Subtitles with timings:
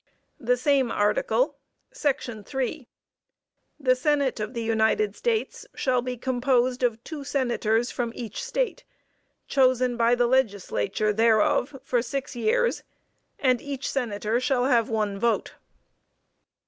[0.39, 1.57] The same Article,
[1.91, 2.87] Section 3,
[3.79, 8.83] "The Senate of the United States shall be composed of two senators from each State,
[9.47, 12.81] chosen by the legislature thereof for six years;
[13.37, 15.53] and each senator shall have one vote."